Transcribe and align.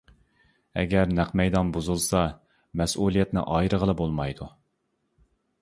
ئەگەر 0.83 1.11
نەق 1.19 1.33
مەيدان 1.41 1.69
بۇزۇلسا، 1.75 2.23
مەسئۇلىيەتنى 2.83 3.47
ئايرىغىلى 3.57 3.99
بولمايدۇ. 4.01 4.53